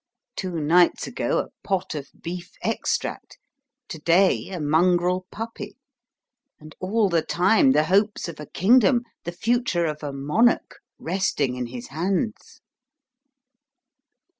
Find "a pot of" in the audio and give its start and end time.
1.37-2.07